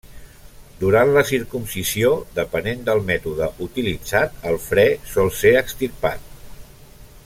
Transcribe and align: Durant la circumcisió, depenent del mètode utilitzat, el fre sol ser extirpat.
Durant 0.83 1.11
la 1.17 1.23
circumcisió, 1.31 2.13
depenent 2.39 2.81
del 2.89 3.03
mètode 3.11 3.51
utilitzat, 3.69 4.43
el 4.53 4.61
fre 4.69 4.87
sol 5.15 5.31
ser 5.43 5.57
extirpat. 5.65 6.27